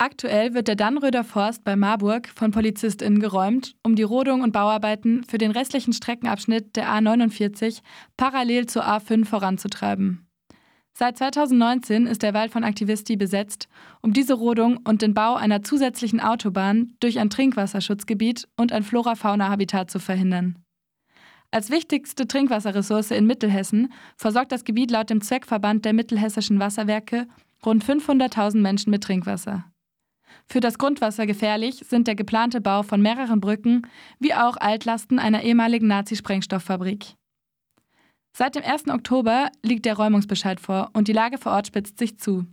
Aktuell 0.00 0.54
wird 0.54 0.68
der 0.68 0.76
Dannröder 0.76 1.24
Forst 1.24 1.64
bei 1.64 1.74
Marburg 1.74 2.28
von 2.28 2.52
PolizistInnen 2.52 3.18
geräumt, 3.18 3.74
um 3.82 3.96
die 3.96 4.04
Rodung 4.04 4.42
und 4.42 4.52
Bauarbeiten 4.52 5.24
für 5.24 5.38
den 5.38 5.50
restlichen 5.50 5.92
Streckenabschnitt 5.92 6.76
der 6.76 6.88
A49 6.88 7.80
parallel 8.16 8.66
zur 8.66 8.86
A5 8.86 9.24
voranzutreiben. 9.24 10.28
Seit 10.94 11.18
2019 11.18 12.06
ist 12.06 12.22
der 12.22 12.32
Wald 12.32 12.52
von 12.52 12.62
Aktivisti 12.62 13.16
besetzt, 13.16 13.68
um 14.00 14.12
diese 14.12 14.34
Rodung 14.34 14.76
und 14.84 15.02
den 15.02 15.14
Bau 15.14 15.34
einer 15.34 15.62
zusätzlichen 15.64 16.20
Autobahn 16.20 16.94
durch 17.00 17.18
ein 17.18 17.28
Trinkwasserschutzgebiet 17.30 18.46
und 18.56 18.72
ein 18.72 18.84
Flora-Fauna-Habitat 18.84 19.90
zu 19.90 19.98
verhindern. 19.98 20.58
Als 21.50 21.70
wichtigste 21.70 22.28
Trinkwasserressource 22.28 23.10
in 23.10 23.26
Mittelhessen 23.26 23.92
versorgt 24.16 24.52
das 24.52 24.64
Gebiet 24.64 24.92
laut 24.92 25.10
dem 25.10 25.22
Zweckverband 25.22 25.84
der 25.84 25.92
mittelhessischen 25.92 26.60
Wasserwerke 26.60 27.26
rund 27.66 27.84
500.000 27.84 28.58
Menschen 28.58 28.90
mit 28.90 29.02
Trinkwasser. 29.02 29.64
Für 30.46 30.60
das 30.60 30.78
Grundwasser 30.78 31.26
gefährlich 31.26 31.84
sind 31.88 32.06
der 32.06 32.14
geplante 32.14 32.60
Bau 32.60 32.82
von 32.82 33.02
mehreren 33.02 33.40
Brücken 33.40 33.82
wie 34.18 34.34
auch 34.34 34.56
Altlasten 34.56 35.18
einer 35.18 35.42
ehemaligen 35.42 35.86
Nazi-Sprengstofffabrik. 35.86 37.14
Seit 38.32 38.54
dem 38.54 38.62
1. 38.62 38.88
Oktober 38.88 39.50
liegt 39.62 39.84
der 39.84 39.96
Räumungsbescheid 39.96 40.60
vor 40.60 40.90
und 40.92 41.08
die 41.08 41.12
Lage 41.12 41.38
vor 41.38 41.52
Ort 41.52 41.66
spitzt 41.66 41.98
sich 41.98 42.18
zu. 42.18 42.46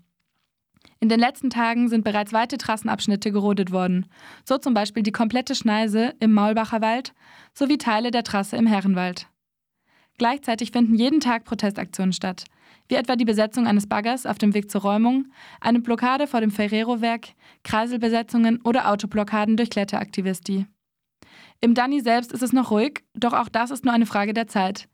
In 1.00 1.10
den 1.10 1.20
letzten 1.20 1.50
Tagen 1.50 1.90
sind 1.90 2.04
bereits 2.04 2.34
weite 2.34 2.58
Trassenabschnitte 2.58 3.32
gerodet 3.32 3.72
worden, 3.72 4.08
so 4.44 4.58
zum 4.58 4.74
Beispiel 4.74 5.04
die 5.04 5.12
komplette 5.12 5.54
Schneise 5.54 6.14
im 6.20 6.34
Maulbacher 6.34 6.82
Wald 6.82 7.14
sowie 7.54 7.78
Teile 7.78 8.12
der 8.12 8.24
Trasse 8.24 8.58
im 8.58 8.66
Herrenwald. 8.66 9.28
Gleichzeitig 10.18 10.72
finden 10.72 10.96
jeden 10.96 11.20
Tag 11.20 11.44
Protestaktionen 11.44 12.14
statt, 12.14 12.46
wie 12.88 12.96
etwa 12.96 13.16
die 13.16 13.26
Besetzung 13.26 13.68
eines 13.68 13.88
Baggers 13.88 14.26
auf 14.26 14.38
dem 14.38 14.54
Weg 14.54 14.70
zur 14.70 14.82
Räumung, 14.82 15.26
eine 15.62 15.80
Blockade 15.80 16.28
vor 16.28 16.42
dem 16.42 16.52
Ferrero-Werk, 16.52 17.30
Kreiselbesetzungen 17.64 18.62
oder 18.64 18.92
Autoblockaden 18.92 19.58
durch 19.58 19.70
Kletteraktivisti. 19.70 20.68
Im 21.62 21.74
Danny 21.74 22.00
selbst 22.02 22.32
ist 22.32 22.44
es 22.44 22.54
noch 22.54 22.72
ruhig, 22.72 23.04
doch 23.14 23.34
auch 23.34 23.50
das 23.50 23.72
ist 23.72 23.86
nur 23.86 23.94
eine 23.94 24.06
Frage 24.06 24.34
der 24.34 24.48
Zeit. 24.48 24.88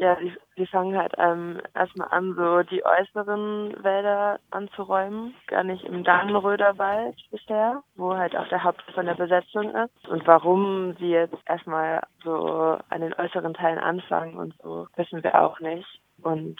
Ja, 0.00 0.14
die, 0.14 0.32
die 0.56 0.66
fangen 0.66 0.96
halt 0.96 1.12
ähm, 1.18 1.60
erstmal 1.74 2.06
an, 2.10 2.34
so 2.36 2.62
die 2.62 2.84
äußeren 2.84 3.82
Wälder 3.82 4.38
anzuräumen, 4.50 5.34
gar 5.48 5.64
nicht 5.64 5.82
im 5.84 6.04
Dannenröder 6.04 6.78
Wald 6.78 7.16
bisher, 7.32 7.82
wo 7.96 8.14
halt 8.14 8.36
auch 8.36 8.46
der 8.48 8.62
Haupt 8.62 8.84
von 8.94 9.06
der 9.06 9.16
Besetzung 9.16 9.74
ist. 9.74 10.08
Und 10.08 10.24
warum 10.24 10.94
sie 11.00 11.08
jetzt 11.08 11.34
erstmal 11.46 12.06
so 12.22 12.78
an 12.90 13.00
den 13.00 13.12
äußeren 13.12 13.54
Teilen 13.54 13.80
anfangen 13.80 14.36
und 14.36 14.54
so, 14.62 14.86
wissen 14.94 15.24
wir 15.24 15.40
auch 15.40 15.58
nicht. 15.58 16.00
Und 16.22 16.56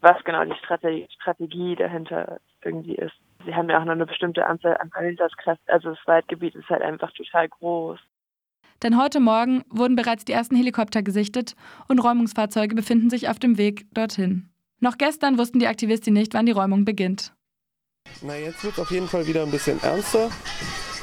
was 0.00 0.22
genau 0.24 0.44
die 0.44 0.58
Strategie, 0.64 1.06
Strategie 1.14 1.76
dahinter 1.76 2.38
irgendwie 2.64 2.94
ist. 2.94 3.14
Sie 3.44 3.54
haben 3.54 3.70
ja 3.70 3.80
auch 3.80 3.84
noch 3.84 3.92
eine 3.92 4.06
bestimmte 4.06 4.46
Anzahl 4.46 4.76
an 4.76 4.90
Einsatzkräften. 4.92 5.68
Also 5.68 5.90
das 5.90 6.06
Waldgebiet 6.06 6.54
ist 6.54 6.68
halt 6.68 6.82
einfach 6.82 7.12
total 7.12 7.48
groß. 7.48 7.98
Denn 8.82 9.00
heute 9.00 9.20
Morgen 9.20 9.64
wurden 9.68 9.96
bereits 9.96 10.24
die 10.24 10.32
ersten 10.32 10.56
Helikopter 10.56 11.02
gesichtet 11.02 11.54
und 11.88 11.98
Räumungsfahrzeuge 11.98 12.74
befinden 12.74 13.10
sich 13.10 13.28
auf 13.28 13.38
dem 13.38 13.58
Weg 13.58 13.86
dorthin. 13.92 14.50
Noch 14.80 14.96
gestern 14.96 15.36
wussten 15.36 15.58
die 15.58 15.66
Aktivisten 15.66 16.14
nicht, 16.14 16.32
wann 16.32 16.46
die 16.46 16.52
Räumung 16.52 16.86
beginnt. 16.86 17.34
Na, 18.22 18.34
jetzt 18.34 18.64
wird 18.64 18.74
es 18.74 18.80
auf 18.80 18.90
jeden 18.90 19.06
Fall 19.06 19.26
wieder 19.26 19.42
ein 19.42 19.50
bisschen 19.50 19.82
ernster. 19.82 20.30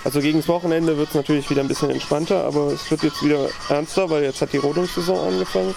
Also 0.04 0.22
gegen 0.22 0.40
das 0.40 0.48
Wochenende 0.48 0.98
wird 0.98 1.10
es 1.10 1.16
natürlich 1.16 1.50
wieder 1.50 1.62
ein 1.62 1.68
bisschen 1.68 1.90
entspannter, 1.90 2.46
aber 2.46 2.68
es 2.68 2.90
wird 2.90 3.04
jetzt 3.04 3.24
wieder 3.24 3.50
ernster, 3.70 4.10
weil 4.10 4.24
jetzt 4.24 4.42
hat 4.42 4.54
die 4.54 4.58
Rodungssaison 4.58 5.34
angefangen. 5.34 5.76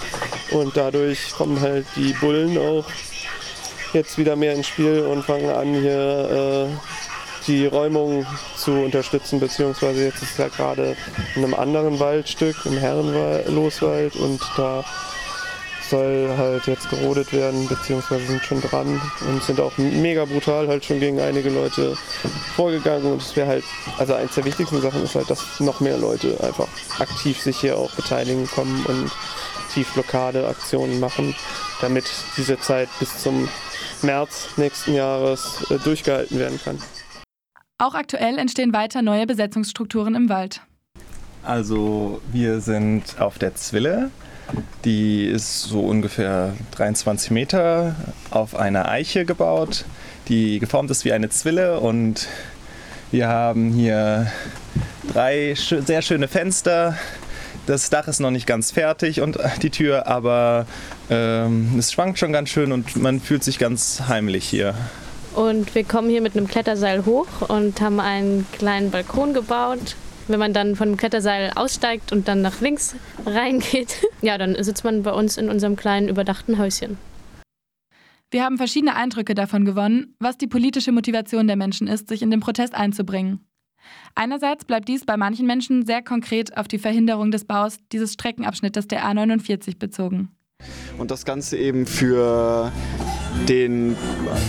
Und 0.51 0.77
dadurch 0.77 1.33
kommen 1.33 1.61
halt 1.61 1.87
die 1.97 2.13
Bullen 2.15 2.57
auch 2.59 2.85
jetzt 3.93 4.19
wieder 4.19 4.37
mehr 4.37 4.55
ins 4.55 4.69
Spiel 4.69 5.01
und 5.01 5.25
fangen 5.25 5.51
an 5.51 5.75
hier 5.75 6.69
äh, 6.71 7.47
die 7.47 7.67
Räumung 7.67 8.27
zu 8.57 8.73
unterstützen, 8.73 9.41
beziehungsweise 9.41 10.05
jetzt 10.05 10.23
ist 10.23 10.39
ja 10.39 10.49
gerade 10.49 10.97
in 11.35 11.45
einem 11.45 11.55
anderen 11.55 11.99
Waldstück, 11.99 12.57
im 12.67 12.79
Herrenloswald 12.79 14.15
und 14.17 14.41
da 14.57 14.85
soll 15.91 16.33
halt 16.37 16.67
jetzt 16.67 16.89
gerodet 16.89 17.33
werden, 17.33 17.69
beziehungsweise 17.69 18.25
sind 18.27 18.43
schon 18.43 18.61
dran 18.61 19.01
und 19.29 19.43
sind 19.43 19.61
auch 19.61 19.77
mega 19.77 20.25
brutal 20.25 20.69
halt 20.69 20.85
schon 20.85 21.01
gegen 21.01 21.21
einige 21.21 21.51
Leute 21.51 21.97
vorgegangen 22.55 23.13
und 23.13 23.23
es 23.23 23.37
wäre 23.37 23.49
halt, 23.49 23.65
also 23.99 24.15
eins 24.15 24.35
der 24.35 24.45
wichtigsten 24.45 24.81
Sachen 24.81 25.03
ist 25.03 25.15
halt, 25.15 25.29
dass 25.29 25.61
noch 25.61 25.81
mehr 25.81 25.99
Leute 25.99 26.39
einfach 26.43 26.69
aktiv 26.99 27.41
sich 27.41 27.59
hier 27.59 27.77
auch 27.77 27.91
beteiligen 27.93 28.47
kommen 28.47 28.85
und 28.87 29.11
Tiefblockade-Aktionen 29.75 31.01
machen, 31.01 31.35
damit 31.81 32.05
diese 32.37 32.59
Zeit 32.59 32.89
bis 32.99 33.19
zum 33.23 33.49
März 34.03 34.49
nächsten 34.57 34.95
Jahres 34.95 35.65
äh, 35.71 35.79
durchgehalten 35.79 36.39
werden 36.39 36.59
kann. 36.65 36.79
Auch 37.79 37.95
aktuell 37.95 38.39
entstehen 38.39 38.73
weiter 38.73 39.03
neue 39.03 39.27
Besetzungsstrukturen 39.27 40.15
im 40.15 40.29
Wald. 40.29 40.61
Also 41.43 42.21
wir 42.31 42.61
sind 42.61 43.19
auf 43.19 43.39
der 43.39 43.55
Zwille. 43.55 44.11
Die 44.85 45.25
ist 45.27 45.63
so 45.63 45.81
ungefähr 45.81 46.55
23 46.73 47.31
Meter 47.31 47.95
auf 48.31 48.55
einer 48.55 48.89
Eiche 48.89 49.25
gebaut, 49.25 49.85
die 50.29 50.59
geformt 50.59 50.91
ist 50.91 51.05
wie 51.05 51.13
eine 51.13 51.29
Zwille 51.29 51.81
und 51.81 52.29
wir 53.11 53.29
haben 53.29 53.73
hier 53.73 54.31
drei 55.13 55.55
sehr 55.57 56.03
schöne 56.03 56.29
Fenster. 56.29 56.97
Das 57.67 57.91
Dach 57.91 58.09
ist 58.09 58.21
noch 58.21 58.31
nicht 58.31 58.47
ganz 58.47 58.71
fertig 58.71 59.21
und 59.21 59.39
die 59.63 59.71
Tür, 59.71 60.07
aber 60.07 60.67
ähm, 61.11 61.77
es 61.79 61.93
schwankt 61.93 62.19
schon 62.19 62.33
ganz 62.33 62.49
schön 62.49 62.73
und 62.73 62.97
man 62.97 63.21
fühlt 63.21 63.45
sich 63.45 63.59
ganz 63.59 64.03
heimlich 64.09 64.49
hier. 64.49 64.75
Und 65.35 65.75
wir 65.75 65.85
kommen 65.85 66.09
hier 66.09 66.21
mit 66.21 66.37
einem 66.37 66.49
Kletterseil 66.49 67.05
hoch 67.05 67.49
und 67.49 67.81
haben 67.81 68.01
einen 68.01 68.47
kleinen 68.53 68.91
Balkon 68.91 69.35
gebaut. 69.35 69.97
Wenn 70.31 70.39
man 70.39 70.53
dann 70.53 70.77
von 70.77 70.91
dem 70.91 70.97
Kletterseil 70.97 71.51
aussteigt 71.57 72.13
und 72.13 72.29
dann 72.29 72.41
nach 72.41 72.61
links 72.61 72.95
reingeht, 73.27 73.97
ja, 74.23 74.39
dann 74.39 74.55
sitzt 74.63 74.85
man 74.85 75.03
bei 75.03 75.13
uns 75.13 75.37
in 75.37 75.49
unserem 75.49 75.75
kleinen 75.75 76.09
überdachten 76.09 76.57
Häuschen. 76.57 76.99
Wir 78.31 78.45
haben 78.45 78.57
verschiedene 78.57 78.95
Eindrücke 78.95 79.35
davon 79.35 79.65
gewonnen, 79.65 80.15
was 80.21 80.39
die 80.39 80.47
politische 80.47 80.93
Motivation 80.93 81.49
der 81.49 81.57
Menschen 81.57 81.89
ist, 81.89 82.09
sich 82.09 82.23
in 82.23 82.31
den 82.31 82.39
Protest 82.39 82.77
einzubringen. 82.77 83.45
Einerseits 84.15 84.65
bleibt 84.65 84.87
dies 84.87 85.05
bei 85.05 85.17
manchen 85.17 85.49
Menschen 85.49 85.85
sehr 85.85 86.01
konkret 86.01 86.57
auf 86.57 86.69
die 86.69 86.79
Verhinderung 86.79 87.33
des 87.33 87.45
Baus 87.45 87.79
dieses 87.91 88.13
Streckenabschnittes 88.13 88.87
der 88.87 89.05
A49 89.05 89.81
bezogen. 89.81 90.31
Und 90.99 91.11
das 91.11 91.25
Ganze 91.25 91.57
eben 91.57 91.87
für 91.87 92.73
den, 93.49 93.97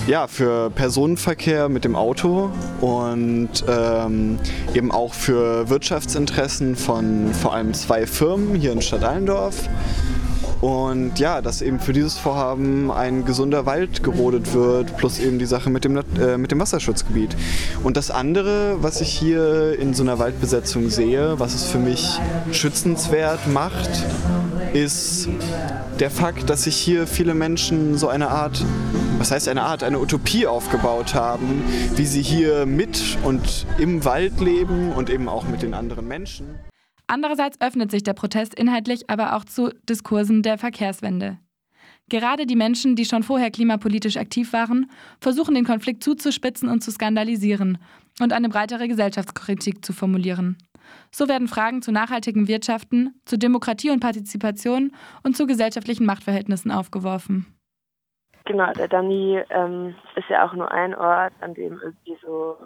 ja, 0.07 0.27
für 0.27 0.69
Personenverkehr 0.69 1.69
mit 1.69 1.85
dem 1.85 1.95
Auto 1.95 2.51
und 2.81 3.63
ähm, 3.67 4.39
eben 4.73 4.91
auch 4.91 5.13
für 5.13 5.69
Wirtschaftsinteressen 5.69 6.75
von 6.75 7.33
vor 7.33 7.53
allem 7.53 7.73
zwei 7.73 8.05
Firmen 8.05 8.55
hier 8.55 8.72
in 8.72 8.81
Stadt 8.81 9.03
Allendorf. 9.03 9.69
Und 10.61 11.17
ja, 11.17 11.41
dass 11.41 11.63
eben 11.63 11.79
für 11.79 11.91
dieses 11.91 12.19
Vorhaben 12.19 12.91
ein 12.91 13.25
gesunder 13.25 13.66
Wald 13.66 14.03
gerodet 14.03 14.53
wird, 14.53 14.95
plus 14.95 15.19
eben 15.19 15.39
die 15.39 15.47
Sache 15.47 15.72
mit 15.72 15.83
dem, 15.85 15.97
äh, 15.97 16.38
mit 16.38 16.51
dem 16.51 16.59
Wasserschutzgebiet. 16.59 17.35
Und 17.83 17.97
das 17.97 18.11
andere, 18.11 18.78
was 18.79 19.01
ich 19.01 19.09
hier 19.09 19.78
in 19.79 19.95
so 19.95 20.03
einer 20.03 20.19
Waldbesetzung 20.19 20.91
sehe, 20.91 21.39
was 21.39 21.55
es 21.55 21.66
für 21.66 21.79
mich 21.79 22.19
schützenswert 22.51 23.47
macht, 23.51 23.89
ist 24.74 25.28
der 26.00 26.09
Fakt, 26.09 26.50
dass 26.50 26.64
sich 26.64 26.76
hier 26.76 27.08
viele 27.08 27.34
Menschen 27.34 27.98
so 27.98 28.08
eine 28.08 28.30
Art, 28.30 28.64
was 29.18 29.32
heißt 29.32 29.48
eine 29.48 29.64
Art, 29.64 29.84
eine 29.84 30.00
Utopie 30.00 30.48
aufgebaut 30.48 31.14
haben, 31.14 31.64
wie 31.96 32.06
sie 32.06 32.22
hier 32.22 32.66
mit 32.66 33.18
und 33.24 33.66
im 33.78 34.06
Wald 34.06 34.40
leben 34.40 34.92
und 34.94 35.09
eben 35.09 35.28
auch 35.28 35.48
mit 35.48 35.62
den 35.62 35.74
anderen 35.74 36.08
Menschen. 36.08 36.56
Andererseits 37.08 37.59
öffnet 37.59 37.92
sich 37.92 38.04
der 38.04 38.14
Protest 38.14 38.54
inhaltlich 38.54 39.09
aber 39.09 39.36
auch 39.36 39.44
zu 39.44 39.72
Diskursen 39.90 40.44
der 40.44 40.58
Verkehrswende. 40.58 41.38
Gerade 42.08 42.46
die 42.46 42.56
Menschen, 42.56 42.96
die 42.96 43.06
schon 43.06 43.24
vorher 43.24 43.52
klimapolitisch 43.52 44.18
aktiv 44.18 44.53
waren, 44.53 44.90
versuchen 45.20 45.56
den 45.56 45.66
Konflikt 45.66 46.03
zuzuspitzen 46.03 46.70
und 46.70 46.84
zu 46.84 46.92
skandalisieren 46.92 47.78
und 48.20 48.34
eine 48.34 48.50
breitere 48.50 48.88
Gesellschaftskritik 48.88 49.85
zu 49.85 49.94
formulieren. 49.94 50.58
So 51.11 51.28
werden 51.28 51.47
Fragen 51.47 51.81
zu 51.81 51.91
nachhaltigen 51.91 52.47
Wirtschaften, 52.47 53.19
zu 53.25 53.37
Demokratie 53.37 53.91
und 53.91 53.99
Partizipation 53.99 54.91
und 55.23 55.35
zu 55.35 55.47
gesellschaftlichen 55.47 56.05
Machtverhältnissen 56.05 56.72
aufgeworfen. 56.72 57.45
Genau, 58.45 58.72
der 58.73 58.87
Dani 58.87 59.41
ähm, 59.49 59.95
ist 60.16 60.29
ja 60.29 60.47
auch 60.47 60.53
nur 60.53 60.72
ein 60.72 60.95
Ort, 60.95 61.33
an 61.41 61.53
dem 61.53 61.79
irgendwie 61.83 62.17
so 62.25 62.57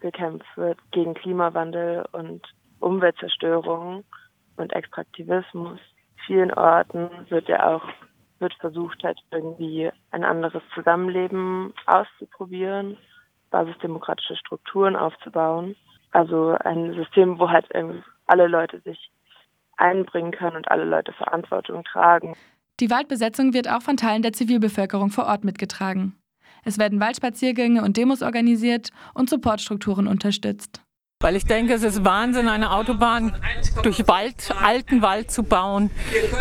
gekämpft 0.00 0.46
wird 0.56 0.78
gegen 0.90 1.14
Klimawandel 1.14 2.04
und 2.12 2.42
Umweltzerstörung 2.80 4.04
und 4.56 4.72
Extraktivismus. 4.72 5.78
Vielen 6.26 6.52
Orten 6.52 7.08
wird 7.28 7.48
ja 7.48 7.74
auch 7.74 7.82
wird 8.38 8.54
versucht 8.54 9.02
halt 9.02 9.18
irgendwie 9.30 9.90
ein 10.10 10.24
anderes 10.24 10.62
Zusammenleben 10.74 11.72
auszuprobieren, 11.86 12.98
basisdemokratische 13.50 14.36
Strukturen 14.36 14.96
aufzubauen. 14.96 15.76
Also 16.16 16.56
ein 16.64 16.94
System, 16.94 17.38
wo 17.38 17.50
halt 17.50 17.66
alle 18.26 18.46
Leute 18.46 18.80
sich 18.80 19.10
einbringen 19.76 20.32
können 20.32 20.56
und 20.56 20.70
alle 20.70 20.86
Leute 20.86 21.12
Verantwortung 21.12 21.84
tragen. 21.84 22.34
Die 22.80 22.88
Waldbesetzung 22.88 23.52
wird 23.52 23.68
auch 23.68 23.82
von 23.82 23.98
Teilen 23.98 24.22
der 24.22 24.32
Zivilbevölkerung 24.32 25.10
vor 25.10 25.26
Ort 25.26 25.44
mitgetragen. 25.44 26.16
Es 26.64 26.78
werden 26.78 27.00
Waldspaziergänge 27.00 27.82
und 27.82 27.98
Demos 27.98 28.22
organisiert 28.22 28.88
und 29.12 29.28
Supportstrukturen 29.28 30.08
unterstützt. 30.08 30.85
Weil 31.26 31.34
ich 31.34 31.44
denke, 31.44 31.74
es 31.74 31.82
ist 31.82 32.04
Wahnsinn, 32.04 32.46
eine 32.46 32.70
Autobahn 32.70 33.34
durch 33.82 34.06
Wald, 34.06 34.54
alten 34.62 35.02
Wald 35.02 35.32
zu 35.32 35.42
bauen, 35.42 35.90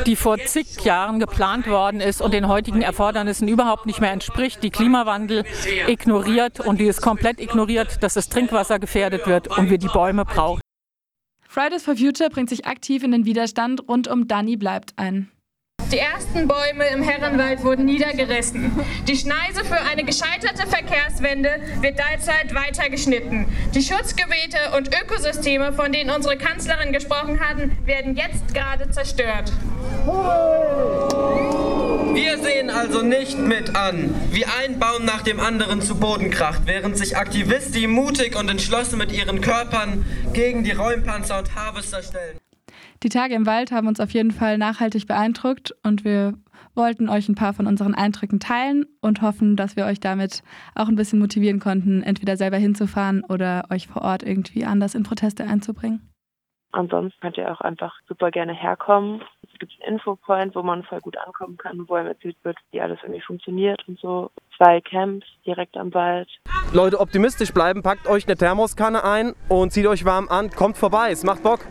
die 0.05 0.15
vor 0.15 0.37
zig 0.37 0.85
Jahren 0.85 1.19
geplant 1.19 1.65
worden 1.65 2.01
ist 2.01 2.21
und 2.21 2.35
den 2.35 2.47
heutigen 2.47 2.83
Erfordernissen 2.83 3.47
überhaupt 3.47 3.87
nicht 3.87 3.99
mehr 3.99 4.11
entspricht, 4.11 4.61
die 4.61 4.69
Klimawandel 4.69 5.43
ignoriert 5.87 6.59
und 6.59 6.79
die 6.79 6.87
es 6.87 7.01
komplett 7.01 7.39
ignoriert, 7.39 8.03
dass 8.03 8.13
das 8.13 8.29
Trinkwasser 8.29 8.77
gefährdet 8.77 9.25
wird 9.25 9.47
und 9.47 9.71
wir 9.71 9.79
die 9.79 9.87
Bäume 9.87 10.23
brauchen. 10.23 10.61
Fridays 11.41 11.83
for 11.83 11.95
Future 11.95 12.29
bringt 12.29 12.49
sich 12.49 12.67
aktiv 12.67 13.01
in 13.01 13.11
den 13.11 13.25
Widerstand 13.25 13.89
rund 13.89 14.07
um 14.07 14.27
Dani 14.27 14.55
bleibt 14.55 14.93
ein. 14.97 15.31
Die 15.91 15.99
ersten 15.99 16.47
Bäume 16.47 16.87
im 16.91 17.03
Herrenwald 17.03 17.63
wurden 17.63 17.85
niedergerissen. 17.85 18.71
Die 19.07 19.15
Schneise 19.15 19.63
für 19.63 19.79
eine 19.79 20.03
gescheiterte 20.03 20.67
Verkehrswende 20.67 21.49
wird 21.81 21.99
derzeit 21.99 22.55
weiter 22.55 22.89
geschnitten. 22.89 23.45
Die 23.73 23.81
Schutzgebiete 23.81 24.57
und 24.75 24.89
Ökosysteme, 24.89 25.73
von 25.73 25.91
denen 25.91 26.09
unsere 26.09 26.37
Kanzlerin 26.37 26.91
gesprochen 26.91 27.39
hat, 27.39 27.57
werden 27.85 28.15
jetzt 28.15 28.53
gerade 28.53 28.89
zerstört. 28.89 29.51
Wir 32.13 32.37
sehen 32.39 32.69
also 32.69 33.01
nicht 33.03 33.37
mit 33.37 33.75
an, 33.75 34.13
wie 34.31 34.45
ein 34.45 34.79
Baum 34.79 35.05
nach 35.05 35.21
dem 35.21 35.39
anderen 35.39 35.81
zu 35.81 35.95
Boden 35.99 36.31
kracht, 36.31 36.61
während 36.65 36.97
sich 36.97 37.15
Aktivisten 37.15 37.91
mutig 37.91 38.35
und 38.35 38.49
entschlossen 38.49 38.97
mit 38.97 39.11
ihren 39.11 39.39
Körpern 39.41 40.05
gegen 40.33 40.63
die 40.63 40.71
Räumpanzer 40.71 41.39
und 41.39 41.55
Harvester 41.55 42.01
stellen. 42.01 42.39
Die 43.03 43.09
Tage 43.09 43.35
im 43.35 43.45
Wald 43.45 43.71
haben 43.71 43.87
uns 43.87 43.99
auf 43.99 44.11
jeden 44.11 44.31
Fall 44.31 44.57
nachhaltig 44.57 45.07
beeindruckt 45.07 45.73
und 45.83 46.05
wir 46.05 46.33
wollten 46.75 47.09
euch 47.09 47.29
ein 47.29 47.35
paar 47.35 47.53
von 47.53 47.67
unseren 47.67 47.93
Eindrücken 47.93 48.39
teilen 48.39 48.85
und 49.01 49.21
hoffen, 49.21 49.55
dass 49.55 49.75
wir 49.75 49.85
euch 49.85 49.99
damit 49.99 50.43
auch 50.75 50.87
ein 50.87 50.95
bisschen 50.95 51.19
motivieren 51.19 51.59
konnten, 51.59 52.03
entweder 52.03 52.37
selber 52.37 52.57
hinzufahren 52.57 53.23
oder 53.23 53.65
euch 53.69 53.87
vor 53.87 54.01
Ort 54.01 54.23
irgendwie 54.23 54.65
anders 54.65 54.95
in 54.95 55.03
Proteste 55.03 55.45
einzubringen. 55.45 56.09
Ansonsten 56.71 57.17
könnt 57.21 57.37
ihr 57.37 57.49
auch 57.49 57.61
einfach 57.61 57.93
super 58.05 58.31
gerne 58.31 58.53
herkommen. 58.53 59.21
Es 59.43 59.59
gibt 59.59 59.71
einen 59.81 59.93
Infopoint, 59.93 60.55
wo 60.55 60.61
man 60.61 60.83
voll 60.83 60.99
gut 60.99 61.17
ankommen 61.17 61.55
kann, 61.55 61.87
wo 61.87 61.93
einem 61.93 62.07
erzählt 62.07 62.35
wird, 62.43 62.57
wie 62.71 62.81
alles 62.81 62.99
irgendwie 63.01 63.21
funktioniert 63.21 63.81
und 63.87 63.97
so. 63.99 64.29
Zwei 64.57 64.81
Camps 64.81 65.25
direkt 65.45 65.77
am 65.77 65.93
Wald. 65.93 66.29
Leute, 66.73 66.99
optimistisch 66.99 67.53
bleiben, 67.53 67.81
packt 67.81 68.07
euch 68.07 68.27
eine 68.27 68.35
Thermoskanne 68.35 69.05
ein 69.05 69.33
und 69.47 69.71
zieht 69.71 69.87
euch 69.87 70.03
warm 70.03 70.27
an. 70.27 70.49
Kommt 70.49 70.75
vorbei, 70.75 71.11
es 71.11 71.23
macht 71.23 71.43
Bock. 71.43 71.61